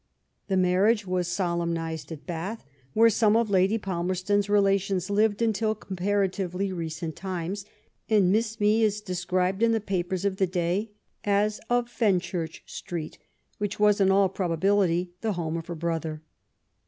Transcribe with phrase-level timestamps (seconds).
[0.47, 6.71] The marriage was solemnized at Bath, where some of Lady Palmerston's relations lived until comparatively
[6.73, 7.65] recent times,
[8.09, 10.89] and Miss Mee is described in the papers of the day
[11.23, 13.19] as "of Fenchurch Street/'
[13.59, 16.23] which was in all probability the home of her brother.